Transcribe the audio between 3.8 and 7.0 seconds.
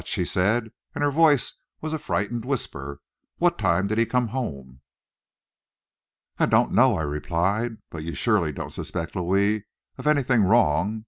did he come home?" "I don't know,"